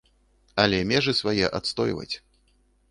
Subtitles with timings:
[0.63, 2.13] Але межы свае адстойваць.